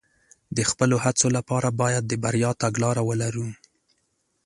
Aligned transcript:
د 0.55 0.59
خپلو 0.69 0.95
هڅو 1.05 1.27
لپاره 1.37 1.67
باید 1.81 2.03
د 2.07 2.13
بریا 2.23 2.51
تګلاره 2.63 3.01
ولرو. 3.09 3.47